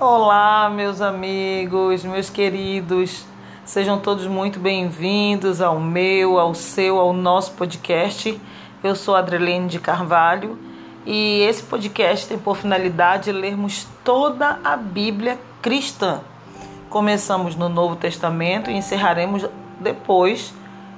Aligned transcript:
Olá, 0.00 0.68
meus 0.70 1.00
amigos, 1.00 2.02
meus 2.02 2.28
queridos. 2.28 3.24
Sejam 3.64 3.96
todos 3.96 4.26
muito 4.26 4.58
bem-vindos 4.58 5.60
ao 5.60 5.78
meu, 5.78 6.36
ao 6.36 6.52
seu, 6.52 6.98
ao 6.98 7.12
nosso 7.12 7.52
podcast. 7.52 8.40
Eu 8.82 8.96
sou 8.96 9.14
Adrelene 9.14 9.68
de 9.68 9.78
Carvalho 9.78 10.58
e 11.06 11.42
esse 11.42 11.62
podcast 11.62 12.26
tem 12.26 12.36
por 12.36 12.56
finalidade 12.56 13.30
lermos 13.30 13.86
toda 14.02 14.58
a 14.64 14.76
Bíblia 14.76 15.38
cristã. 15.62 16.22
Começamos 16.90 17.54
no 17.54 17.68
Novo 17.68 17.94
Testamento 17.94 18.72
e 18.72 18.74
encerraremos 18.74 19.46
depois 19.78 20.52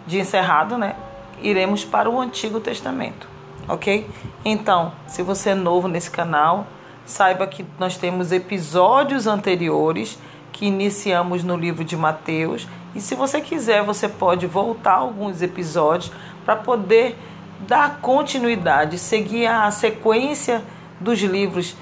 de 0.07 0.19
encerrado, 0.19 0.79
né? 0.79 0.97
Iremos 1.43 1.85
para 1.85 2.09
o 2.09 2.19
Antigo 2.19 2.61
Testamento, 2.61 3.29
ok? 3.69 4.09
Então, 4.43 4.93
se 5.07 5.23
você 5.23 5.51
é 5.51 5.55
novo 5.55 5.87
nesse 5.87 6.11
canal, 6.11 6.67
saiba 7.07 7.47
que 7.47 7.65
nós 7.79 7.97
temos 7.97 8.33
episódios 8.33 9.27
anteriores 9.27 10.19
que 10.53 10.67
iniciamos 10.67 11.45
no 11.45 11.57
livro 11.57 11.85
de 11.85 11.97
Mateus. 11.97 12.67
E 12.95 13.01
se 13.01 13.15
você 13.15 13.41
quiser, 13.41 13.83
você 13.83 14.09
pode 14.09 14.47
voltar 14.47 14.95
alguns 14.95 15.41
episódios 15.41 16.11
para 16.45 16.57
poder 16.57 17.17
dar 17.61 18.01
continuidade, 18.01 18.99
seguir 18.99 19.47
a 19.47 19.71
sequência 19.71 20.63
dos 21.01 21.21
livros 21.21 21.77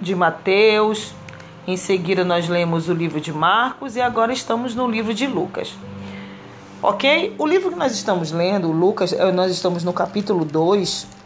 de 0.00 0.14
Mateus. 0.14 1.14
Em 1.66 1.76
seguida, 1.76 2.24
nós 2.24 2.48
lemos 2.48 2.88
o 2.88 2.94
livro 2.94 3.20
de 3.20 3.32
Marcos 3.32 3.94
e 3.94 4.00
agora 4.00 4.32
estamos 4.32 4.74
no 4.74 4.90
livro 4.90 5.14
de 5.14 5.26
Lucas. 5.26 5.74
Ok? 6.82 7.34
O 7.38 7.46
livro 7.46 7.70
que 7.70 7.76
nós 7.76 7.92
estamos 7.92 8.32
lendo, 8.32 8.70
Lucas, 8.70 9.12
eh, 9.12 9.32
nós 9.32 9.50
estamos 9.50 9.84
no 9.84 9.92
capítulo 9.92 10.44
2 10.44 11.17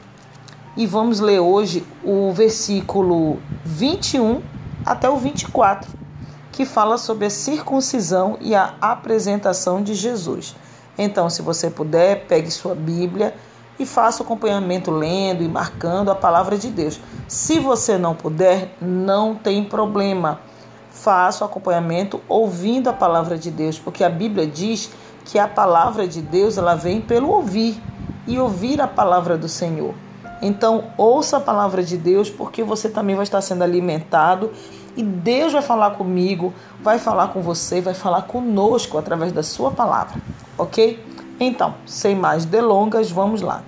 e 0.77 0.87
vamos 0.87 1.21
ler 1.21 1.41
hoje 1.41 1.87
o 2.03 2.33
versículo 2.33 3.39
21 3.65 4.43
até 4.85 5.09
o 5.09 5.17
24 5.17 6.03
que 6.51 6.67
fala 6.67 6.99
sobre 6.99 7.27
a 7.27 7.31
circuncisão 7.31 8.37
e 8.41 8.55
a 8.55 8.75
apresentação 8.81 9.83
de 9.83 9.95
Jesus. 9.95 10.55
Então, 10.97 11.31
se 11.31 11.41
você 11.41 11.71
puder, 11.71 12.27
pegue 12.27 12.51
sua 12.51 12.75
Bíblia 12.75 13.35
e 13.79 13.87
faça 13.87 14.23
o 14.23 14.27
acompanhamento 14.27 14.91
lendo 14.91 15.43
e 15.43 15.49
marcando 15.49 16.11
a 16.11 16.15
palavra 16.15 16.59
de 16.59 16.69
Deus. 16.69 17.01
Se 17.27 17.59
você 17.59 17.97
não 17.97 18.15
puder, 18.15 18.77
não 18.81 19.35
tem 19.35 19.65
problema. 19.65 20.41
Faça 20.91 21.43
o 21.43 21.47
acompanhamento 21.47 22.21
ouvindo 22.29 22.91
a 22.91 22.93
palavra 22.93 23.39
de 23.39 23.51
Deus, 23.51 23.79
porque 23.79 24.05
a 24.05 24.11
Bíblia 24.11 24.47
diz 24.47 24.91
que 25.25 25.39
a 25.39 25.49
palavra 25.49 26.07
de 26.07 26.21
Deus 26.21 26.59
ela 26.59 26.75
vem 26.75 27.01
pelo 27.01 27.31
ouvir 27.31 27.83
e 28.27 28.39
ouvir 28.39 28.79
a 28.81 28.87
palavra 28.87 29.39
do 29.39 29.49
Senhor. 29.49 29.95
Então, 30.43 30.91
ouça 30.99 31.37
a 31.37 31.41
palavra 31.41 31.85
de 31.85 31.97
Deus, 31.97 32.29
porque 32.29 32.65
você 32.65 32.89
também 32.89 33.15
vai 33.15 33.23
estar 33.23 33.41
sendo 33.41 33.63
alimentado 33.63 34.51
e 34.97 35.03
Deus 35.03 35.53
vai 35.53 35.63
falar 35.63 35.93
comigo, 35.93 36.53
vai 36.83 36.99
falar 36.99 37.29
com 37.29 37.41
você, 37.41 37.81
vai 37.81 37.95
falar 37.95 38.23
conosco 38.23 38.99
através 38.99 39.31
da 39.31 39.45
sua 39.45 39.71
palavra, 39.71 40.21
ok? 40.59 41.03
Então, 41.39 41.75
sem 41.87 42.17
mais 42.17 42.45
delongas, 42.45 43.11
vamos 43.11 43.41
lá. 43.41 43.63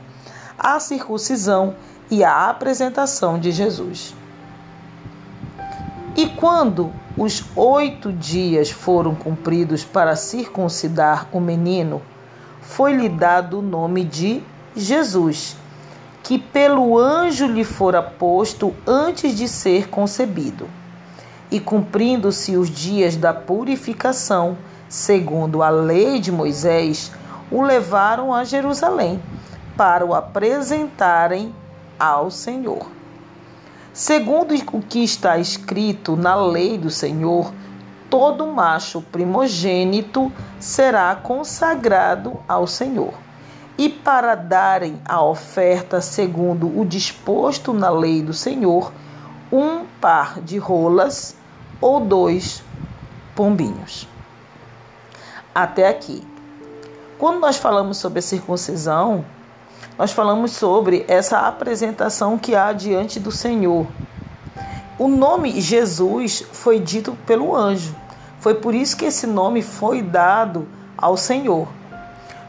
A 0.59 0.81
circuncisão 0.81 1.77
e 2.11 2.25
a 2.25 2.51
apresentação 2.51 3.39
de 3.39 3.53
Jesus. 3.53 4.15
E 6.17 6.27
quando 6.27 6.93
os 7.17 7.45
oito 7.57 8.13
dias 8.13 8.71
foram 8.71 9.15
cumpridos 9.15 9.85
para 9.85 10.17
circuncidar 10.17 11.29
o 11.33 11.41
menino, 11.41 12.03
foi-lhe 12.61 13.09
dado 13.09 13.61
o 13.61 13.63
nome 13.63 14.05
de 14.05 14.43
Jesus, 14.77 15.57
que 16.25 16.39
pelo 16.39 16.99
anjo 16.99 17.47
lhe 17.47 17.63
fora 17.65 18.03
posto 18.03 18.75
antes 18.87 19.37
de 19.37 19.47
ser 19.47 19.91
concebido 19.91 20.67
e 21.51 21.61
cumprindo-se 21.61 22.57
os 22.57 22.71
dias 22.71 23.15
da 23.15 23.35
purificação, 23.35 24.57
segundo 24.89 25.63
a 25.63 25.69
lei 25.69 26.19
de 26.19 26.33
Moisés, 26.33 27.13
o 27.51 27.61
levaram 27.61 28.33
a 28.33 28.43
Jerusalém 28.43 29.23
para 29.77 30.05
o 30.05 30.15
apresentarem 30.15 31.55
ao 32.01 32.31
Senhor. 32.31 32.87
Segundo 33.93 34.55
o 34.73 34.81
que 34.81 35.05
está 35.05 35.37
escrito 35.37 36.17
na 36.17 36.35
lei 36.35 36.79
do 36.79 36.91
Senhor, 36.91 37.53
todo 38.09 38.47
macho 38.47 39.03
primogênito 39.03 40.33
será 40.59 41.15
consagrado 41.15 42.41
ao 42.49 42.67
Senhor. 42.67 43.24
E 43.77 43.89
para 43.89 44.35
darem 44.35 45.01
a 45.05 45.23
oferta 45.23 46.01
segundo 46.01 46.79
o 46.79 46.85
disposto 46.85 47.73
na 47.73 47.91
lei 47.91 48.23
do 48.23 48.33
Senhor, 48.33 48.93
um 49.51 49.85
par 50.01 50.41
de 50.41 50.59
rolas 50.59 51.37
ou 51.81 52.01
dois 52.01 52.63
pombinhos. 53.35 54.09
Até 55.55 55.89
aqui. 55.89 56.27
Quando 57.19 57.41
nós 57.41 57.57
falamos 57.57 57.99
sobre 57.99 58.19
a 58.19 58.23
circuncisão, 58.23 59.25
nós 59.97 60.11
falamos 60.11 60.53
sobre 60.53 61.05
essa 61.07 61.41
apresentação 61.41 62.37
que 62.37 62.55
há 62.55 62.73
diante 62.73 63.21
do 63.21 63.31
Senhor. 63.31 63.87
O 64.99 65.09
nome 65.09 65.61
Jesus 65.61 66.45
foi 66.53 66.79
dito 66.79 67.17
pelo 67.27 67.55
anjo. 67.55 67.95
Foi 68.41 68.55
por 68.55 68.75
isso 68.75 68.97
que 68.97 69.05
esse 69.05 69.27
nome 69.27 69.63
foi 69.63 70.03
dado 70.03 70.69
ao 70.97 71.17
Senhor. 71.17 71.69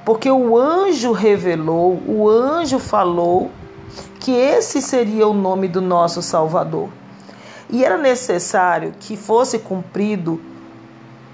Porque 0.05 0.29
o 0.29 0.55
anjo 0.55 1.11
revelou, 1.11 1.99
o 2.07 2.29
anjo 2.29 2.77
falou 2.77 3.49
que 4.19 4.31
esse 4.31 4.81
seria 4.81 5.27
o 5.27 5.33
nome 5.33 5.67
do 5.67 5.81
nosso 5.81 6.21
Salvador. 6.21 6.89
E 7.69 7.83
era 7.83 7.97
necessário 7.97 8.93
que 8.99 9.17
fosse 9.17 9.57
cumprido 9.59 10.39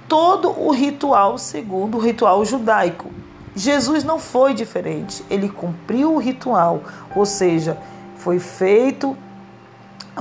todo 0.07 0.49
o 0.49 0.71
ritual 0.71 1.37
segundo 1.37 1.97
o 1.97 1.99
ritual 1.99 2.43
judaico. 2.45 3.09
Jesus 3.53 4.03
não 4.03 4.17
foi 4.17 4.53
diferente, 4.53 5.23
ele 5.29 5.49
cumpriu 5.49 6.13
o 6.13 6.17
ritual, 6.17 6.81
ou 7.13 7.25
seja, 7.25 7.77
foi 8.15 8.39
feito 8.39 9.15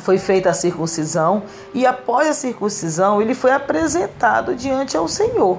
foi 0.01 0.19
feita 0.19 0.51
a 0.51 0.55
circuncisão 0.55 1.43
e 1.75 1.85
após 1.85 2.29
a 2.29 2.33
circuncisão 2.33 3.21
ele 3.21 3.35
foi 3.35 3.51
apresentado 3.51 4.55
diante 4.55 4.97
ao 4.97 5.09
Senhor. 5.09 5.59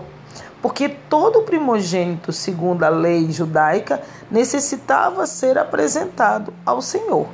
Porque 0.61 0.89
todo 0.89 1.41
primogênito, 1.41 2.31
segundo 2.31 2.83
a 2.83 2.89
lei 2.89 3.31
judaica, 3.31 4.01
necessitava 4.29 5.25
ser 5.25 5.57
apresentado 5.57 6.53
ao 6.65 6.81
Senhor 6.81 7.27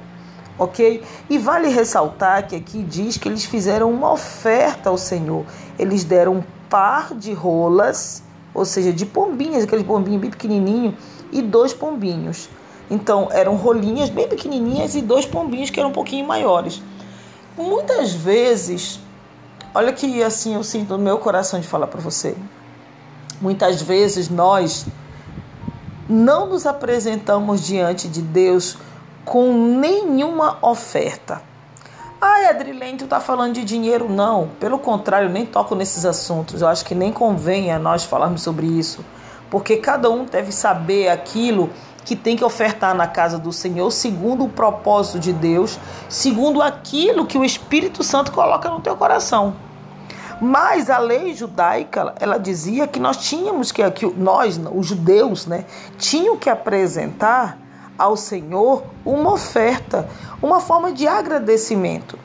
ok? 0.58 1.04
E 1.30 1.38
vale 1.38 1.70
ressaltar 1.70 2.48
que 2.48 2.56
aqui 2.56 2.82
diz 2.84 3.18
que 3.18 3.28
eles 3.28 3.46
fizeram 3.46 3.92
uma 3.92 4.12
oferta 4.12 4.90
ao 4.90 4.98
Senhor. 4.98 5.46
Eles 5.78 6.04
deram 6.04 6.38
um 6.38 6.44
par 6.70 7.14
de 7.14 7.34
rolas, 7.34 8.24
ou 8.54 8.66
seja, 8.66 8.92
de 8.92 9.06
pombinhas, 9.06 9.64
aquele 9.64 9.84
pombinho 9.84 10.20
bem 10.20 10.30
pequenininho, 10.30 10.98
e 11.32 11.42
dois 11.42 11.74
pombinhos. 11.74 12.50
Então, 12.90 13.28
eram 13.32 13.56
rolinhas 13.56 14.10
bem 14.10 14.28
pequenininhas 14.28 14.96
e 14.96 15.02
dois 15.02 15.26
pombinhos 15.26 15.70
que 15.70 15.80
eram 15.80 15.90
um 15.90 15.94
pouquinho 15.94 16.26
maiores. 16.26 16.82
Muitas 17.58 18.14
vezes, 18.14 19.00
olha 19.74 19.92
que 19.92 20.24
assim 20.24 20.56
eu 20.56 20.64
sinto 20.64 20.98
no 20.98 21.04
meu 21.04 21.18
coração 21.18 21.60
de 21.60 21.68
falar 21.68 21.88
para 21.88 22.00
você. 22.00 22.36
Muitas 23.40 23.82
vezes 23.82 24.30
nós 24.30 24.86
não 26.10 26.48
nos 26.48 26.66
apresentamos 26.66 27.66
diante 27.66 28.08
de 28.08 28.22
Deus 28.22 28.78
com 29.24 29.54
nenhuma 29.54 30.58
oferta. 30.62 31.42
Ai, 32.20 32.48
Adrilene, 32.48 32.98
tu 32.98 33.06
tá 33.08 33.20
falando 33.20 33.54
de 33.54 33.64
dinheiro? 33.64 34.10
Não, 34.10 34.50
pelo 34.60 34.80
contrário, 34.80 35.30
nem 35.30 35.46
toco 35.46 35.76
nesses 35.76 36.04
assuntos. 36.04 36.62
Eu 36.62 36.68
acho 36.68 36.84
que 36.84 36.96
nem 36.96 37.12
convém 37.12 37.72
a 37.72 37.78
nós 37.78 38.04
falarmos 38.04 38.42
sobre 38.42 38.66
isso, 38.66 39.06
porque 39.52 39.78
cada 39.78 40.10
um 40.10 40.26
deve 40.26 40.52
saber 40.52 41.10
aquilo 41.10 41.70
que 42.04 42.16
tem 42.16 42.36
que 42.36 42.44
ofertar 42.44 42.96
na 42.96 43.06
casa 43.06 43.38
do 43.38 43.52
Senhor, 43.52 43.92
segundo 43.92 44.46
o 44.46 44.50
propósito 44.50 45.20
de 45.20 45.34
Deus, 45.34 45.78
segundo 46.10 46.62
aquilo 46.62 47.28
que 47.28 47.38
o 47.38 47.44
Espírito 47.44 48.02
Santo 48.02 48.32
coloca 48.32 48.70
no 48.70 48.80
teu 48.80 48.96
coração. 48.96 49.67
Mas 50.40 50.90
a 50.90 51.00
lei 51.00 51.34
judaica, 51.34 52.14
ela 52.20 52.38
dizia 52.38 52.88
que 52.88 53.00
nós 53.00 53.18
tínhamos 53.18 53.72
que, 53.72 53.90
que 53.92 54.06
nós, 54.06 54.60
os 54.72 54.86
judeus, 54.86 55.48
né, 55.48 55.66
tinham 55.98 56.38
que 56.38 56.50
apresentar 56.50 57.58
ao 57.98 58.16
Senhor 58.16 58.84
uma 59.04 59.34
oferta, 59.34 60.08
uma 60.42 60.60
forma 60.60 60.92
de 60.92 61.08
agradecimento, 61.08 62.20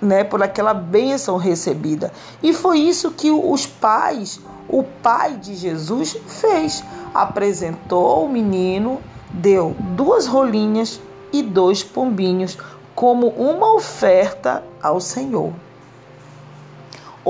né, 0.00 0.22
por 0.22 0.40
aquela 0.40 0.72
bênção 0.72 1.36
recebida. 1.36 2.12
E 2.40 2.52
foi 2.52 2.78
isso 2.78 3.10
que 3.10 3.30
os 3.30 3.66
pais, 3.66 4.40
o 4.68 4.84
pai 4.84 5.34
de 5.36 5.56
Jesus 5.56 6.16
fez. 6.28 6.84
Apresentou 7.12 8.24
o 8.24 8.28
menino, 8.28 9.00
deu 9.30 9.74
duas 9.96 10.26
rolinhas 10.26 11.00
e 11.32 11.42
dois 11.42 11.82
pombinhos 11.82 12.56
como 12.94 13.28
uma 13.28 13.74
oferta 13.74 14.62
ao 14.80 15.00
Senhor. 15.00 15.52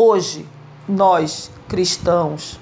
Hoje, 0.01 0.47
nós 0.89 1.51
cristãos, 1.67 2.61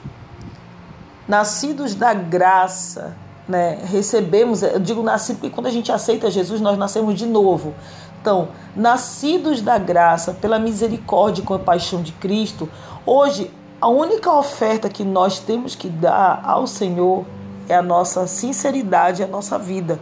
nascidos 1.29 1.95
da 1.95 2.15
graça, 2.15 3.15
né, 3.47 3.79
recebemos, 3.85 4.63
eu 4.63 4.81
digo 4.81 5.03
nascido 5.03 5.41
porque 5.41 5.55
quando 5.55 5.67
a 5.67 5.71
gente 5.71 5.93
aceita 5.93 6.31
Jesus, 6.31 6.63
nós 6.63 6.79
nascemos 6.79 7.15
de 7.15 7.27
novo. 7.27 7.75
Então, 8.23 8.49
nascidos 8.75 9.61
da 9.61 9.77
graça, 9.77 10.33
pela 10.33 10.59
misericórdia 10.59 11.43
e 11.43 11.45
compaixão 11.45 12.01
de 12.01 12.13
Cristo, 12.13 12.71
hoje 13.05 13.51
a 13.83 13.89
única 13.89 14.33
oferta 14.33 14.89
que 14.89 15.05
nós 15.05 15.39
temos 15.39 15.75
que 15.75 15.91
dar 15.91 16.41
ao 16.43 16.67
Senhor 16.67 17.27
é 17.69 17.75
a 17.75 17.83
nossa 17.83 18.27
sinceridade, 18.27 19.23
a 19.23 19.27
nossa 19.27 19.59
vida, 19.59 20.01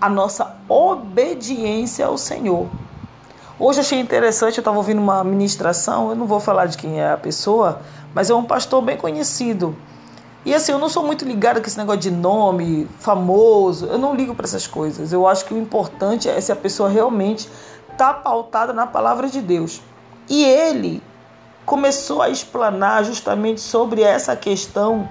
a 0.00 0.08
nossa 0.08 0.56
obediência 0.68 2.06
ao 2.06 2.18
Senhor. 2.18 2.66
Hoje 3.58 3.80
achei 3.80 3.98
interessante, 3.98 4.58
eu 4.58 4.60
estava 4.60 4.76
ouvindo 4.76 5.00
uma 5.00 5.24
ministração, 5.24 6.10
eu 6.10 6.14
não 6.14 6.26
vou 6.26 6.38
falar 6.38 6.66
de 6.66 6.76
quem 6.76 7.00
é 7.00 7.12
a 7.12 7.16
pessoa, 7.16 7.80
mas 8.14 8.28
é 8.28 8.34
um 8.34 8.44
pastor 8.44 8.82
bem 8.82 8.98
conhecido. 8.98 9.74
E 10.44 10.54
assim, 10.54 10.72
eu 10.72 10.78
não 10.78 10.90
sou 10.90 11.02
muito 11.02 11.24
ligado 11.24 11.62
com 11.62 11.66
esse 11.66 11.78
negócio 11.78 12.02
de 12.02 12.10
nome, 12.10 12.86
famoso, 12.98 13.86
eu 13.86 13.98
não 13.98 14.14
ligo 14.14 14.34
para 14.34 14.44
essas 14.44 14.66
coisas. 14.66 15.10
Eu 15.10 15.26
acho 15.26 15.46
que 15.46 15.54
o 15.54 15.58
importante 15.58 16.28
é 16.28 16.38
se 16.38 16.52
a 16.52 16.56
pessoa 16.56 16.90
realmente 16.90 17.48
está 17.90 18.12
pautada 18.12 18.74
na 18.74 18.86
palavra 18.86 19.26
de 19.26 19.40
Deus. 19.40 19.80
E 20.28 20.44
ele 20.44 21.02
começou 21.64 22.20
a 22.20 22.28
explanar 22.28 23.04
justamente 23.04 23.62
sobre 23.62 24.02
essa 24.02 24.36
questão 24.36 25.08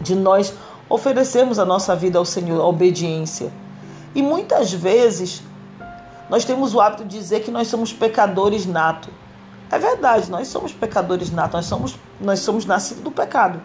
de 0.00 0.16
nós 0.16 0.54
oferecermos 0.88 1.58
a 1.58 1.64
nossa 1.66 1.94
vida 1.94 2.18
ao 2.18 2.24
Senhor, 2.24 2.58
a 2.58 2.66
obediência. 2.66 3.52
E 4.14 4.22
muitas 4.22 4.72
vezes 4.72 5.42
nós 6.28 6.44
temos 6.44 6.74
o 6.74 6.80
hábito 6.80 7.04
de 7.04 7.18
dizer 7.18 7.40
que 7.40 7.50
nós 7.50 7.68
somos 7.68 7.92
pecadores 7.92 8.66
nato. 8.66 9.08
É 9.70 9.78
verdade, 9.78 10.30
nós 10.30 10.48
somos 10.48 10.72
pecadores 10.72 11.30
nato, 11.30 11.54
nós 11.54 11.66
somos, 11.66 11.96
nós 12.20 12.40
somos 12.40 12.66
nascidos 12.66 13.02
do 13.02 13.10
pecado. 13.10 13.60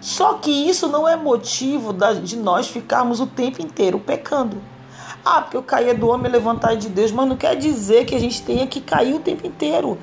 Só 0.00 0.34
que 0.34 0.50
isso 0.50 0.88
não 0.88 1.08
é 1.08 1.16
motivo 1.16 1.94
de 2.22 2.36
nós 2.36 2.68
ficarmos 2.68 3.20
o 3.20 3.26
tempo 3.26 3.60
inteiro 3.60 3.98
pecando. 3.98 4.56
Ah, 5.24 5.42
porque 5.42 5.56
eu 5.56 5.62
caí 5.62 5.92
do 5.94 6.08
homem 6.08 6.30
levantar 6.30 6.76
de 6.76 6.88
Deus, 6.88 7.10
mas 7.10 7.28
não 7.28 7.36
quer 7.36 7.56
dizer 7.56 8.06
que 8.06 8.14
a 8.14 8.20
gente 8.20 8.42
tenha 8.42 8.66
que 8.66 8.80
cair 8.80 9.14
o 9.14 9.20
tempo 9.20 9.46
inteiro. 9.46 9.98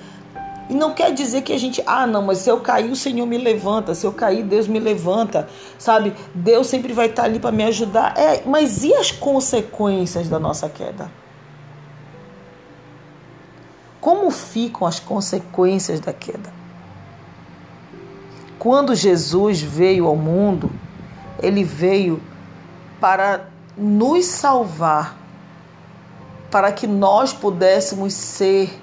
E 0.70 0.74
não 0.74 0.94
quer 0.94 1.14
dizer 1.14 1.42
que 1.42 1.54
a 1.54 1.60
gente, 1.60 1.82
ah, 1.86 2.08
não, 2.08 2.24
mas 2.24 2.40
se 2.40 2.50
eu 2.50 2.60
cair, 2.60 2.92
o 2.92 2.96
Senhor 2.96 3.26
me 3.26 3.38
levanta. 3.38 3.94
Se 3.94 4.06
eu 4.06 4.12
cair, 4.12 4.44
Deus 4.44 4.68
me 4.68 4.80
levanta. 4.80 5.48
Sabe? 5.78 6.14
Deus 6.34 6.68
sempre 6.68 6.92
vai 6.92 7.08
estar 7.08 7.24
ali 7.24 7.40
para 7.40 7.52
me 7.52 7.64
ajudar. 7.64 8.18
É, 8.18 8.44
mas 8.46 8.84
e 8.84 8.94
as 8.94 9.12
consequências 9.12 10.28
da 10.28 10.40
nossa 10.40 10.68
queda? 10.68 11.10
Como 14.06 14.30
ficam 14.30 14.86
as 14.86 15.00
consequências 15.00 16.00
da 16.00 16.14
queda? 16.14 16.54
Quando 18.60 18.94
Jesus 18.94 19.60
veio 19.64 20.06
ao 20.06 20.16
mundo, 20.16 20.70
ele 21.42 21.64
veio 21.64 22.22
para 23.02 23.48
nos 23.76 24.26
salvar, 24.26 25.18
para 26.52 26.72
que 26.72 26.86
nós 26.86 27.34
pudéssemos 27.34 28.14
ser 28.14 28.80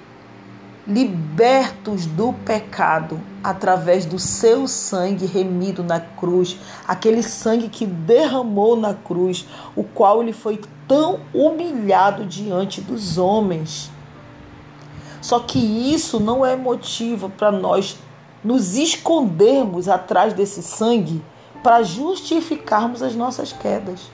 libertos 0.85 2.05
do 2.05 2.33
pecado 2.33 3.17
através 3.41 4.05
do 4.05 4.19
seu 4.19 4.67
sangue 4.67 5.25
remido 5.25 5.85
na 5.85 6.01
cruz, 6.01 6.59
aquele 6.85 7.23
sangue 7.23 7.69
que 7.69 7.85
derramou 7.85 8.75
na 8.75 8.93
cruz, 8.93 9.47
o 9.73 9.85
qual 9.85 10.21
ele 10.21 10.33
foi 10.33 10.59
tão 10.85 11.21
humilhado 11.33 12.25
diante 12.25 12.81
dos 12.81 13.17
homens. 13.17 13.92
Só 15.23 15.39
que 15.39 15.57
isso 15.57 16.19
não 16.19 16.45
é 16.45 16.53
motivo 16.53 17.29
para 17.29 17.49
nós 17.49 17.97
nos 18.43 18.75
escondermos 18.75 19.87
atrás 19.87 20.33
desse 20.33 20.61
sangue 20.61 21.23
para 21.63 21.81
justificarmos 21.81 23.01
as 23.01 23.15
nossas 23.15 23.53
quedas. 23.53 24.11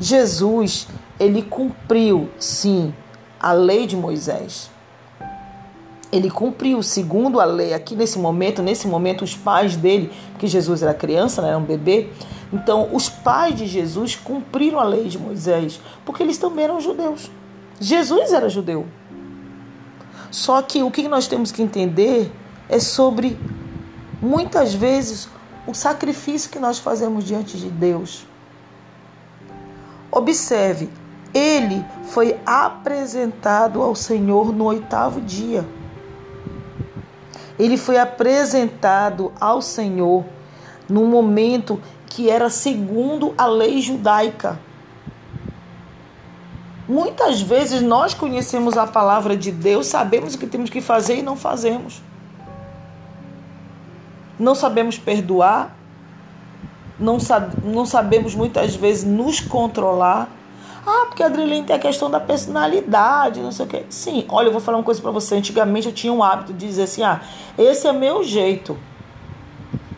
Jesus, 0.00 0.88
ele 1.20 1.42
cumpriu, 1.42 2.30
sim, 2.38 2.94
a 3.38 3.52
lei 3.52 3.86
de 3.86 3.94
Moisés. 3.94 4.70
Ele 6.10 6.30
cumpriu 6.30 6.82
segundo 6.82 7.38
a 7.38 7.44
lei. 7.44 7.74
Aqui 7.74 7.94
nesse 7.94 8.18
momento, 8.18 8.62
nesse 8.62 8.88
momento, 8.88 9.22
os 9.22 9.36
pais 9.36 9.76
dele, 9.76 10.10
porque 10.32 10.46
Jesus 10.46 10.82
era 10.82 10.94
criança, 10.94 11.42
né, 11.42 11.48
era 11.48 11.58
um 11.58 11.64
bebê, 11.64 12.08
então 12.50 12.88
os 12.94 13.10
pais 13.10 13.54
de 13.54 13.66
Jesus 13.66 14.16
cumpriram 14.16 14.80
a 14.80 14.84
lei 14.84 15.04
de 15.08 15.18
Moisés, 15.18 15.78
porque 16.06 16.22
eles 16.22 16.38
também 16.38 16.64
eram 16.64 16.80
judeus. 16.80 17.30
Jesus 17.78 18.32
era 18.32 18.48
judeu. 18.48 18.86
Só 20.32 20.62
que 20.62 20.82
o 20.82 20.90
que 20.90 21.06
nós 21.06 21.28
temos 21.28 21.52
que 21.52 21.62
entender 21.62 22.32
é 22.66 22.80
sobre 22.80 23.38
muitas 24.20 24.72
vezes 24.72 25.28
o 25.66 25.74
sacrifício 25.74 26.50
que 26.50 26.58
nós 26.58 26.78
fazemos 26.78 27.22
diante 27.22 27.58
de 27.58 27.68
Deus. 27.68 28.26
Observe, 30.10 30.88
ele 31.34 31.84
foi 32.04 32.40
apresentado 32.46 33.82
ao 33.82 33.94
Senhor 33.94 34.54
no 34.54 34.64
oitavo 34.64 35.20
dia. 35.20 35.66
Ele 37.58 37.76
foi 37.76 37.98
apresentado 37.98 39.32
ao 39.38 39.60
Senhor 39.60 40.24
num 40.88 41.06
momento 41.06 41.78
que 42.06 42.30
era 42.30 42.48
segundo 42.48 43.34
a 43.36 43.46
lei 43.46 43.82
judaica. 43.82 44.58
Muitas 46.88 47.40
vezes 47.40 47.80
nós 47.80 48.12
conhecemos 48.12 48.76
a 48.76 48.86
palavra 48.86 49.36
de 49.36 49.52
Deus, 49.52 49.86
sabemos 49.86 50.34
o 50.34 50.38
que 50.38 50.46
temos 50.46 50.68
que 50.68 50.80
fazer 50.80 51.18
e 51.18 51.22
não 51.22 51.36
fazemos. 51.36 52.02
Não 54.38 54.54
sabemos 54.54 54.98
perdoar, 54.98 55.76
não, 56.98 57.18
não 57.62 57.86
sabemos 57.86 58.34
muitas 58.34 58.74
vezes 58.74 59.04
nos 59.04 59.40
controlar. 59.40 60.28
Ah, 60.84 61.06
porque 61.06 61.22
a 61.22 61.26
Adriline 61.26 61.64
tem 61.64 61.76
a 61.76 61.78
questão 61.78 62.10
da 62.10 62.18
personalidade, 62.18 63.40
não 63.40 63.52
sei 63.52 63.66
o 63.66 63.68
quê. 63.68 63.84
Sim, 63.88 64.24
olha, 64.28 64.48
eu 64.48 64.52
vou 64.52 64.60
falar 64.60 64.78
uma 64.78 64.84
coisa 64.84 65.00
para 65.00 65.12
você. 65.12 65.36
Antigamente 65.36 65.86
eu 65.86 65.92
tinha 65.92 66.12
um 66.12 66.24
hábito 66.24 66.52
de 66.52 66.66
dizer 66.66 66.82
assim: 66.82 67.04
ah, 67.04 67.20
esse 67.56 67.86
é 67.86 67.92
meu 67.92 68.24
jeito. 68.24 68.76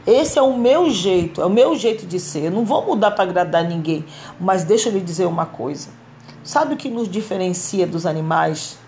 Esse 0.06 0.38
é 0.38 0.42
o 0.42 0.54
meu 0.58 0.90
jeito, 0.90 1.40
é 1.40 1.46
o 1.46 1.50
meu 1.50 1.74
jeito 1.76 2.04
de 2.04 2.20
ser. 2.20 2.44
Eu 2.44 2.50
não 2.50 2.66
vou 2.66 2.84
mudar 2.84 3.12
para 3.12 3.24
agradar 3.24 3.64
ninguém. 3.64 4.04
Mas 4.38 4.62
deixa 4.62 4.90
eu 4.90 4.92
lhe 4.92 5.00
dizer 5.00 5.24
uma 5.24 5.46
coisa. 5.46 5.88
Sabe 6.44 6.74
o 6.74 6.76
que 6.76 6.90
nos 6.90 7.08
diferencia 7.08 7.86
dos 7.86 8.04
animais? 8.04 8.78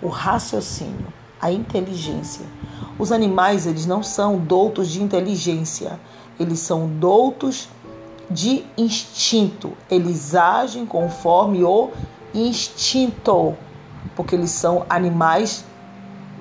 O 0.00 0.06
raciocínio, 0.06 1.12
a 1.40 1.50
inteligência. 1.50 2.46
Os 2.96 3.10
animais, 3.10 3.66
eles 3.66 3.86
não 3.86 4.04
são 4.04 4.38
doutos 4.38 4.88
de 4.90 5.02
inteligência, 5.02 5.98
eles 6.38 6.60
são 6.60 6.86
doutos 6.86 7.68
de 8.30 8.64
instinto. 8.78 9.72
Eles 9.90 10.36
agem 10.36 10.86
conforme 10.86 11.64
o 11.64 11.90
instinto, 12.32 13.56
porque 14.14 14.36
eles 14.36 14.52
são 14.52 14.86
animais 14.88 15.64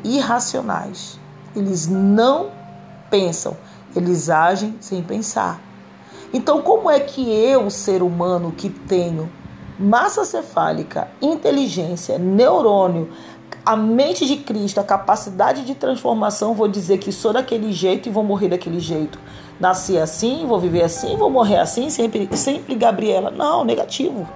irracionais. 0.03 1.19
Eles 1.55 1.87
não 1.87 2.51
pensam, 3.09 3.57
eles 3.95 4.29
agem 4.29 4.75
sem 4.79 5.01
pensar. 5.01 5.59
Então, 6.31 6.61
como 6.61 6.87
é 6.87 6.99
que 6.99 7.33
eu, 7.33 7.67
ser 7.71 8.03
humano 8.03 8.51
que 8.51 8.69
tenho 8.69 9.27
massa 9.79 10.23
cefálica, 10.25 11.07
inteligência, 11.21 12.17
neurônio, 12.17 13.09
a 13.65 13.75
mente 13.75 14.25
de 14.25 14.37
Cristo, 14.37 14.79
a 14.79 14.83
capacidade 14.83 15.65
de 15.65 15.73
transformação, 15.73 16.53
vou 16.53 16.67
dizer 16.67 16.99
que 16.99 17.11
sou 17.11 17.33
daquele 17.33 17.73
jeito 17.73 18.07
e 18.07 18.11
vou 18.11 18.23
morrer 18.23 18.49
daquele 18.49 18.79
jeito. 18.79 19.17
Nasci 19.59 19.97
assim, 19.97 20.45
vou 20.45 20.59
viver 20.59 20.83
assim, 20.83 21.15
vou 21.17 21.29
morrer 21.29 21.57
assim, 21.57 21.89
sempre, 21.89 22.29
sempre 22.37 22.75
Gabriela. 22.75 23.31
Não, 23.31 23.63
negativo. 23.63 24.27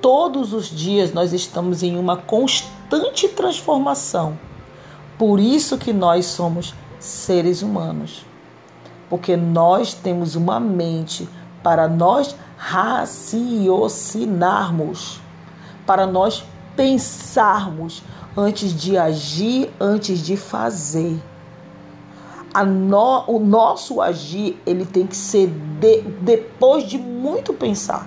Todos 0.00 0.52
os 0.52 0.68
dias 0.68 1.12
nós 1.12 1.32
estamos 1.32 1.82
em 1.82 1.96
uma 1.96 2.16
constante 2.16 3.28
transformação. 3.28 4.38
Por 5.18 5.40
isso 5.40 5.78
que 5.78 5.92
nós 5.92 6.26
somos 6.26 6.74
seres 6.98 7.62
humanos. 7.62 8.24
Porque 9.08 9.36
nós 9.36 9.92
temos 9.94 10.36
uma 10.36 10.58
mente 10.60 11.28
para 11.62 11.88
nós 11.88 12.36
raciocinarmos, 12.56 15.20
para 15.86 16.06
nós 16.06 16.44
pensarmos 16.76 18.02
antes 18.36 18.74
de 18.74 18.96
agir, 18.96 19.70
antes 19.80 20.20
de 20.20 20.36
fazer. 20.36 21.20
No, 22.66 23.24
o 23.26 23.38
nosso 23.38 24.00
agir 24.00 24.60
ele 24.66 24.84
tem 24.84 25.06
que 25.06 25.16
ser 25.16 25.46
de, 25.48 26.02
depois 26.20 26.84
de 26.84 26.98
muito 26.98 27.54
pensar. 27.54 28.06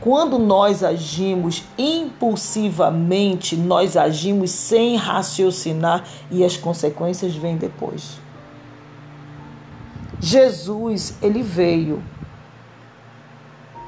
Quando 0.00 0.38
nós 0.38 0.82
agimos 0.82 1.62
impulsivamente, 1.78 3.56
nós 3.56 3.96
agimos 3.96 4.50
sem 4.50 4.96
raciocinar 4.96 6.02
e 6.30 6.44
as 6.44 6.56
consequências 6.56 7.36
vêm 7.36 7.56
depois. 7.56 8.18
Jesus, 10.22 11.18
ele 11.20 11.42
veio 11.42 12.02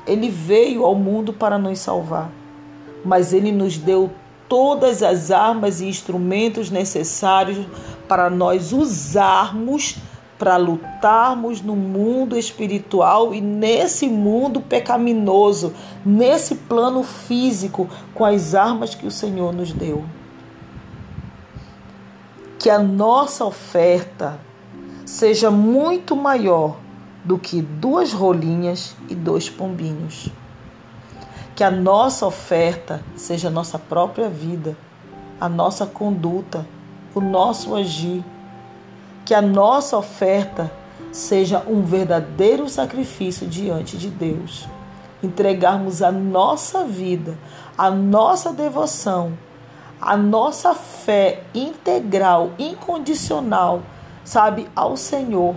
ele 0.06 0.28
veio 0.28 0.84
ao 0.84 0.94
mundo 0.94 1.32
para 1.32 1.58
nos 1.58 1.78
salvar, 1.78 2.30
mas 3.04 3.32
ele 3.32 3.50
nos 3.50 3.78
deu 3.78 4.10
todas 4.48 5.02
as 5.02 5.30
armas 5.30 5.80
e 5.80 5.86
instrumentos 5.86 6.70
necessários 6.70 7.66
para 8.06 8.28
nós 8.28 8.72
usarmos 8.72 9.96
para 10.38 10.56
lutarmos 10.56 11.62
no 11.62 11.76
mundo 11.76 12.36
espiritual 12.36 13.32
e 13.32 13.40
nesse 13.40 14.08
mundo 14.08 14.60
pecaminoso, 14.60 15.72
nesse 16.04 16.56
plano 16.56 17.04
físico, 17.04 17.88
com 18.12 18.24
as 18.24 18.52
armas 18.52 18.96
que 18.96 19.06
o 19.06 19.12
Senhor 19.12 19.54
nos 19.54 19.72
deu. 19.72 20.04
Que 22.58 22.68
a 22.68 22.80
nossa 22.80 23.44
oferta 23.44 24.38
seja 25.14 25.48
muito 25.48 26.16
maior 26.16 26.76
do 27.24 27.38
que 27.38 27.62
duas 27.62 28.12
rolinhas 28.12 28.96
e 29.08 29.14
dois 29.14 29.48
pombinhos. 29.48 30.28
Que 31.54 31.62
a 31.62 31.70
nossa 31.70 32.26
oferta 32.26 33.00
seja 33.14 33.46
a 33.46 33.50
nossa 33.50 33.78
própria 33.78 34.28
vida, 34.28 34.76
a 35.40 35.48
nossa 35.48 35.86
conduta, 35.86 36.66
o 37.14 37.20
nosso 37.20 37.76
agir 37.76 38.24
que 39.24 39.32
a 39.32 39.40
nossa 39.40 39.96
oferta 39.96 40.68
seja 41.12 41.62
um 41.64 41.82
verdadeiro 41.82 42.68
sacrifício 42.68 43.46
diante 43.46 43.96
de 43.96 44.10
Deus. 44.10 44.68
Entregarmos 45.22 46.02
a 46.02 46.10
nossa 46.10 46.84
vida, 46.84 47.38
a 47.78 47.88
nossa 47.88 48.52
devoção, 48.52 49.32
a 50.00 50.16
nossa 50.16 50.74
fé 50.74 51.44
integral, 51.54 52.50
incondicional, 52.58 53.80
sabe, 54.24 54.68
ao 54.74 54.96
Senhor. 54.96 55.54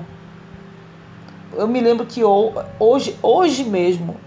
Eu 1.53 1.67
me 1.67 1.79
lembro 1.79 2.05
que 2.05 2.23
hoje, 2.23 3.17
hoje 3.21 3.63
mesmo, 3.63 4.17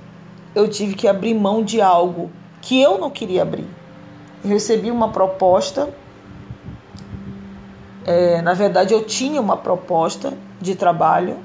eu 0.55 0.69
tive 0.69 0.95
que 0.95 1.07
abrir 1.07 1.35
mão 1.35 1.63
de 1.63 1.81
algo 1.81 2.31
que 2.61 2.81
eu 2.81 2.99
não 2.99 3.11
queria 3.11 3.43
abrir. 3.43 3.67
Recebi 4.43 4.91
uma 4.91 5.11
proposta 5.11 5.93
é, 8.05 8.41
na 8.43 8.55
verdade, 8.55 8.95
eu 8.95 9.05
tinha 9.05 9.41
uma 9.41 9.57
proposta 9.57 10.33
de 10.61 10.75
trabalho 10.75 11.37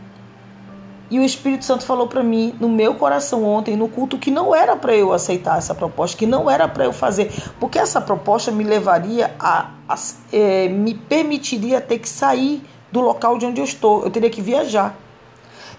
e 1.12 1.20
o 1.20 1.24
Espírito 1.24 1.64
Santo 1.64 1.84
falou 1.84 2.08
para 2.08 2.24
mim 2.24 2.56
no 2.60 2.68
meu 2.68 2.96
coração 2.96 3.44
ontem 3.44 3.76
no 3.76 3.88
culto 3.88 4.18
que 4.18 4.32
não 4.32 4.56
era 4.56 4.76
para 4.76 4.96
eu 4.96 5.14
aceitar 5.14 5.58
essa 5.58 5.76
proposta, 5.76 6.18
que 6.18 6.26
não 6.26 6.50
era 6.50 6.68
para 6.68 6.86
eu 6.86 6.94
fazer, 6.94 7.32
porque 7.60 7.78
essa 7.78 8.02
proposta 8.02 8.52
me 8.52 8.64
levaria 8.64 9.36
a, 9.40 9.72
a 9.88 9.96
é, 10.34 10.68
me 10.68 10.96
permitiria 10.96 11.80
ter 11.80 12.00
que 12.00 12.10
sair 12.10 12.64
do 12.96 13.02
local 13.02 13.38
de 13.38 13.46
onde 13.46 13.60
eu 13.60 13.66
estou, 13.66 14.04
eu 14.04 14.10
teria 14.10 14.30
que 14.30 14.42
viajar. 14.42 14.96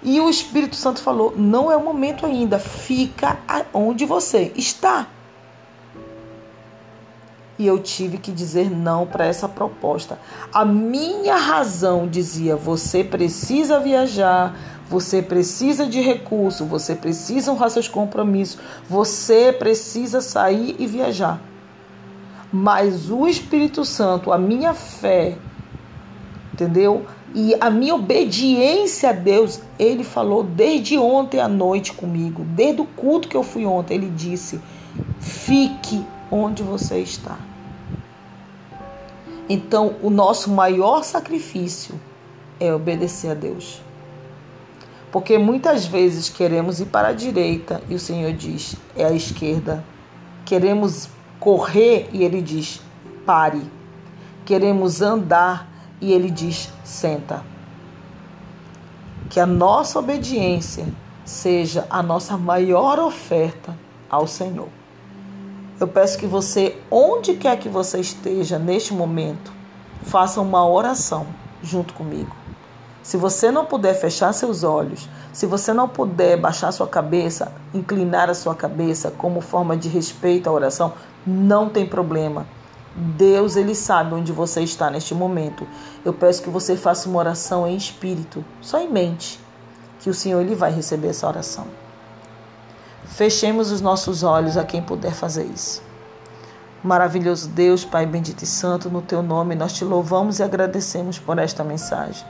E 0.03 0.21
o 0.21 0.29
Espírito 0.29 0.77
Santo 0.77 1.01
falou: 1.01 1.33
não 1.35 1.73
é 1.73 1.77
o 1.77 1.83
momento 1.83 2.27
ainda, 2.27 2.59
fica 2.59 3.39
onde 3.73 4.05
você 4.05 4.53
está 4.55 5.07
e 7.59 7.67
eu 7.67 7.79
tive 7.79 8.19
que 8.19 8.31
dizer 8.31 8.71
não 8.71 9.07
para 9.07 9.25
essa 9.25 9.49
proposta. 9.49 10.19
A 10.53 10.63
minha 10.63 11.37
razão 11.37 12.07
dizia: 12.07 12.55
você 12.55 13.03
precisa 13.03 13.81
viajar, 13.81 14.55
você 14.91 15.23
precisa 15.23 15.87
de 15.87 16.03
recurso, 16.03 16.67
você 16.67 16.95
precisa 16.95 17.51
honrar 17.51 17.71
seus 17.71 17.89
compromissos, 17.89 18.59
você 18.87 19.55
precisa 19.59 20.21
sair 20.21 20.77
e 20.79 20.87
viajar. 20.87 21.41
Mas 22.53 23.11
o 23.11 23.27
Espírito 23.27 23.87
Santo, 23.87 24.31
a 24.33 24.39
minha 24.39 24.75
fé, 24.75 25.39
entendeu? 26.57 27.05
E 27.35 27.55
a 27.61 27.71
minha 27.71 27.95
obediência 27.95 29.11
a 29.11 29.13
Deus, 29.13 29.61
ele 29.79 30.03
falou 30.03 30.43
desde 30.43 30.97
ontem 30.97 31.39
à 31.39 31.47
noite 31.47 31.93
comigo, 31.93 32.45
desde 32.45 32.81
o 32.81 32.87
culto 32.87 33.29
que 33.29 33.37
eu 33.37 33.43
fui 33.43 33.67
ontem, 33.67 33.95
ele 33.95 34.09
disse: 34.09 34.59
fique 35.21 36.03
onde 36.31 36.63
você 36.63 36.99
está. 36.99 37.37
Então, 39.49 39.97
o 40.03 40.09
nosso 40.09 40.51
maior 40.51 41.05
sacrifício 41.05 42.01
é 42.59 42.73
obedecer 42.75 43.31
a 43.31 43.35
Deus. 43.35 43.83
Porque 45.13 45.39
muitas 45.39 45.87
vezes 45.87 46.29
queremos 46.29 46.81
ir 46.81 46.87
para 46.87 47.09
a 47.09 47.13
direita 47.13 47.81
e 47.89 47.95
o 47.95 47.99
Senhor 47.99 48.33
diz, 48.33 48.75
é 48.97 49.05
a 49.05 49.13
esquerda. 49.13 49.85
Queremos 50.45 51.09
correr 51.39 52.09
e 52.13 52.25
ele 52.25 52.43
diz, 52.43 52.81
pare. 53.25 53.63
Queremos 54.45 55.01
andar 55.01 55.76
e 56.01 56.13
ele 56.13 56.31
diz, 56.31 56.73
senta. 56.85 57.43
Que 59.29 59.41
a 59.41 59.47
nossa 59.47 59.99
obediência 59.99 60.87
seja 61.25 61.87
a 61.91 62.03
nossa 62.03 62.37
maior 62.37 62.99
oferta 62.99 63.77
ao 64.09 64.27
Senhor. 64.27 64.69
Eu 65.79 65.89
peço 65.89 66.19
que 66.19 66.27
você, 66.27 66.79
onde 66.91 67.35
quer 67.35 67.59
que 67.59 67.69
você 67.69 68.01
esteja 68.01 68.59
neste 68.59 68.95
momento, 68.95 69.53
faça 70.05 70.41
uma 70.41 70.67
oração 70.67 71.27
junto 71.63 71.93
comigo. 71.93 72.35
Se 73.03 73.17
você 73.17 73.51
não 73.51 73.65
puder 73.65 73.95
fechar 73.95 74.33
seus 74.33 74.65
olhos, 74.65 75.09
se 75.33 75.47
você 75.47 75.73
não 75.73 75.89
puder 75.89 76.37
baixar 76.37 76.73
sua 76.73 76.89
cabeça, 76.89 77.53
inclinar 77.75 78.31
a 78.31 78.35
sua 78.35 78.55
cabeça 78.55 79.11
como 79.11 79.41
forma 79.41 79.77
de 79.77 79.89
respeito 79.89 80.49
à 80.49 80.53
oração, 80.53 80.93
não 81.27 81.69
tem 81.69 81.87
problema. 81.87 82.47
Deus, 82.97 83.57
ele 83.57 83.75
sabe 83.75 84.15
onde 84.15 84.33
você 84.33 84.63
está 84.63 84.91
neste 84.91 85.15
momento. 85.15 85.67
Eu 86.03 86.15
peço 86.15 86.43
que 86.43 86.49
você 86.49 86.77
faça 86.77 87.09
uma 87.09 87.19
oração 87.19 87.67
em 87.67 87.77
espírito, 87.77 88.43
só 88.63 88.81
em 88.81 88.91
mente, 88.91 89.39
que 90.01 90.09
o 90.09 90.15
Senhor 90.15 90.41
ele 90.41 90.55
vai 90.55 90.73
receber 90.73 91.09
essa 91.09 91.29
oração. 91.29 91.67
Fechemos 93.05 93.71
os 93.71 93.83
nossos 93.83 94.23
olhos 94.23 94.57
a 94.57 94.65
quem 94.65 94.81
puder 94.81 95.13
fazer 95.13 95.45
isso. 95.45 95.83
Maravilhoso 96.83 97.49
Deus, 97.49 97.85
Pai 97.85 98.07
bendito 98.07 98.43
e 98.43 98.47
santo, 98.47 98.89
no 98.89 99.03
teu 99.03 99.23
nome 99.23 99.55
nós 99.55 99.73
te 99.73 99.85
louvamos 99.85 100.39
e 100.39 100.43
agradecemos 100.43 101.19
por 101.19 101.39
esta 101.39 101.63
mensagem. 101.63 102.27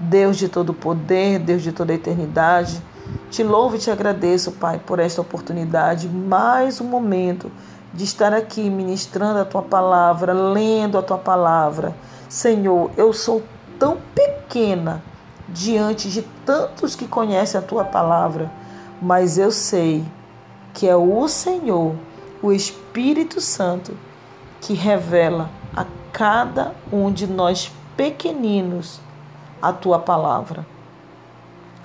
Deus 0.00 0.38
de 0.38 0.48
todo 0.48 0.72
poder, 0.72 1.38
Deus 1.38 1.62
de 1.62 1.70
toda 1.70 1.92
eternidade, 1.92 2.82
te 3.30 3.42
louvo 3.42 3.76
e 3.76 3.78
te 3.78 3.90
agradeço, 3.90 4.52
Pai, 4.52 4.78
por 4.78 4.98
esta 4.98 5.20
oportunidade, 5.20 6.08
mais 6.08 6.80
um 6.80 6.84
momento 6.84 7.50
de 7.92 8.04
estar 8.04 8.32
aqui 8.32 8.70
ministrando 8.70 9.40
a 9.40 9.44
tua 9.44 9.62
palavra, 9.62 10.32
lendo 10.32 10.98
a 10.98 11.02
tua 11.02 11.18
palavra. 11.18 11.94
Senhor, 12.28 12.90
eu 12.96 13.12
sou 13.12 13.42
tão 13.78 13.98
pequena 14.14 15.02
diante 15.48 16.10
de 16.10 16.22
tantos 16.44 16.96
que 16.96 17.06
conhecem 17.06 17.58
a 17.60 17.62
tua 17.62 17.84
palavra 17.84 18.50
mas 19.02 19.36
eu 19.36 19.50
sei 19.50 20.04
que 20.72 20.88
é 20.88 20.94
o 20.94 21.26
Senhor, 21.26 21.96
o 22.40 22.52
Espírito 22.52 23.40
Santo, 23.40 23.98
que 24.60 24.74
revela 24.74 25.50
a 25.76 25.84
cada 26.12 26.72
um 26.92 27.10
de 27.10 27.26
nós 27.26 27.72
pequeninos 27.96 29.00
a 29.60 29.72
tua 29.72 29.98
palavra. 29.98 30.64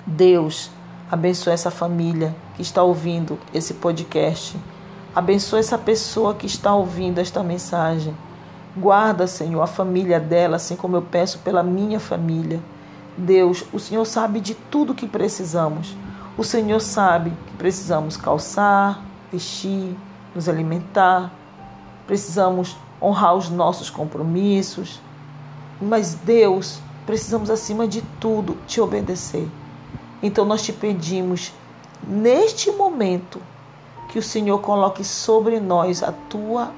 Deus, 0.06 0.70
abençoe 1.10 1.52
essa 1.52 1.72
família 1.72 2.34
que 2.54 2.62
está 2.62 2.84
ouvindo 2.84 3.36
esse 3.52 3.74
podcast. 3.74 4.56
Abençoe 5.18 5.58
essa 5.58 5.76
pessoa 5.76 6.32
que 6.32 6.46
está 6.46 6.72
ouvindo 6.72 7.18
esta 7.18 7.42
mensagem. 7.42 8.16
Guarda, 8.76 9.26
Senhor, 9.26 9.60
a 9.60 9.66
família 9.66 10.20
dela, 10.20 10.54
assim 10.54 10.76
como 10.76 10.94
eu 10.94 11.02
peço 11.02 11.40
pela 11.40 11.60
minha 11.60 11.98
família. 11.98 12.60
Deus, 13.16 13.64
o 13.72 13.80
Senhor 13.80 14.04
sabe 14.04 14.38
de 14.38 14.54
tudo 14.54 14.94
que 14.94 15.08
precisamos. 15.08 15.96
O 16.36 16.44
Senhor 16.44 16.78
sabe 16.78 17.32
que 17.48 17.56
precisamos 17.56 18.16
calçar, 18.16 19.02
vestir, 19.32 19.98
nos 20.36 20.48
alimentar, 20.48 21.32
precisamos 22.06 22.76
honrar 23.02 23.34
os 23.34 23.50
nossos 23.50 23.90
compromissos, 23.90 25.00
mas 25.82 26.14
Deus, 26.14 26.78
precisamos 27.04 27.50
acima 27.50 27.88
de 27.88 28.02
tudo 28.20 28.56
te 28.68 28.80
obedecer. 28.80 29.48
Então 30.22 30.44
nós 30.44 30.62
te 30.62 30.72
pedimos 30.72 31.52
neste 32.06 32.70
momento 32.70 33.40
que 34.08 34.18
o 34.18 34.22
Senhor 34.22 34.58
coloque 34.60 35.04
sobre 35.04 35.60
nós 35.60 36.02
a 36.02 36.12
tua 36.12 36.72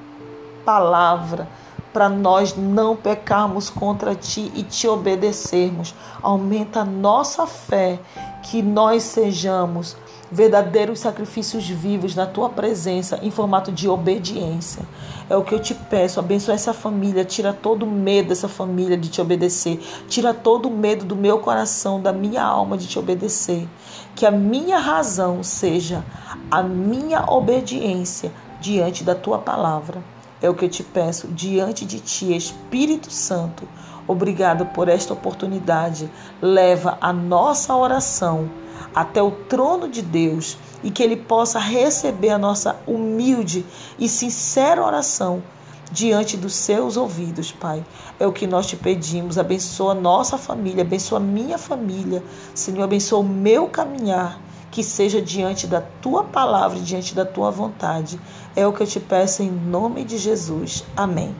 palavra 0.65 1.47
para 1.93 2.07
nós 2.07 2.55
não 2.55 2.95
pecarmos 2.95 3.69
contra 3.69 4.15
ti 4.15 4.51
e 4.55 4.63
te 4.63 4.87
obedecermos. 4.87 5.93
Aumenta 6.21 6.81
a 6.81 6.85
nossa 6.85 7.45
fé, 7.45 7.99
que 8.43 8.61
nós 8.61 9.03
sejamos 9.03 9.95
verdadeiros 10.31 10.99
sacrifícios 10.99 11.67
vivos 11.67 12.15
na 12.15 12.25
tua 12.25 12.49
presença 12.49 13.19
em 13.21 13.29
formato 13.29 13.71
de 13.71 13.89
obediência. 13.89 14.83
É 15.29 15.35
o 15.35 15.43
que 15.43 15.53
eu 15.53 15.59
te 15.59 15.75
peço. 15.75 16.19
Abençoa 16.19 16.55
essa 16.55 16.73
família, 16.73 17.25
tira 17.25 17.51
todo 17.51 17.83
o 17.83 17.91
medo 17.91 18.29
dessa 18.29 18.47
família 18.47 18.97
de 18.97 19.09
te 19.09 19.19
obedecer, 19.19 19.79
tira 20.07 20.33
todo 20.33 20.67
o 20.67 20.71
medo 20.71 21.03
do 21.03 21.15
meu 21.15 21.39
coração, 21.39 22.01
da 22.01 22.13
minha 22.13 22.43
alma 22.43 22.77
de 22.77 22.87
te 22.87 22.97
obedecer. 22.97 23.67
Que 24.15 24.25
a 24.25 24.31
minha 24.31 24.77
razão 24.77 25.43
seja 25.43 26.03
a 26.49 26.63
minha 26.63 27.25
obediência 27.27 28.31
diante 28.61 29.03
da 29.03 29.15
tua 29.15 29.39
palavra. 29.39 30.01
É 30.41 30.49
o 30.49 30.55
que 30.55 30.65
eu 30.65 30.69
te 30.69 30.83
peço 30.83 31.27
diante 31.27 31.85
de 31.85 31.99
ti, 31.99 32.35
Espírito 32.35 33.11
Santo. 33.11 33.67
Obrigado 34.07 34.65
por 34.67 34.89
esta 34.89 35.13
oportunidade. 35.13 36.09
Leva 36.41 36.97
a 36.99 37.13
nossa 37.13 37.75
oração 37.75 38.49
até 38.93 39.21
o 39.21 39.31
trono 39.31 39.87
de 39.87 40.01
Deus 40.01 40.57
e 40.83 40.89
que 40.89 41.03
Ele 41.03 41.15
possa 41.15 41.59
receber 41.59 42.29
a 42.29 42.37
nossa 42.37 42.79
humilde 42.87 43.65
e 43.99 44.07
sincera 44.07 44.83
oração 44.83 45.43
diante 45.91 46.37
dos 46.37 46.53
seus 46.55 46.95
ouvidos, 46.95 47.51
Pai. 47.51 47.83
É 48.19 48.25
o 48.25 48.31
que 48.31 48.47
nós 48.47 48.65
te 48.65 48.75
pedimos. 48.75 49.37
Abençoa 49.37 49.93
nossa 49.93 50.37
família, 50.37 50.83
abençoa 50.83 51.19
minha 51.19 51.57
família. 51.57 52.23
Senhor, 52.55 52.83
abençoa 52.83 53.19
o 53.19 53.23
meu 53.23 53.67
caminhar, 53.67 54.39
que 54.71 54.83
seja 54.83 55.21
diante 55.21 55.67
da 55.67 55.81
tua 55.81 56.23
palavra, 56.23 56.79
diante 56.79 57.13
da 57.13 57.25
tua 57.25 57.51
vontade. 57.51 58.19
É 58.55 58.65
o 58.65 58.73
que 58.73 58.81
eu 58.81 58.87
te 58.87 58.99
peço 58.99 59.43
em 59.43 59.51
nome 59.51 60.03
de 60.05 60.17
Jesus. 60.17 60.83
Amém. 60.95 61.35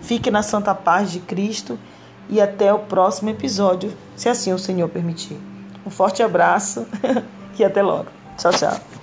Fique 0.00 0.30
na 0.30 0.42
santa 0.42 0.74
paz 0.74 1.12
de 1.12 1.20
Cristo 1.20 1.78
e 2.28 2.40
até 2.40 2.72
o 2.72 2.78
próximo 2.78 3.28
episódio, 3.28 3.92
se 4.16 4.28
assim 4.28 4.52
o 4.52 4.58
Senhor 4.58 4.88
permitir. 4.88 5.49
Um 5.90 5.92
forte 5.92 6.22
abraço 6.22 6.86
e 7.58 7.64
até 7.64 7.82
logo. 7.82 8.06
Tchau, 8.38 8.52
tchau. 8.52 8.99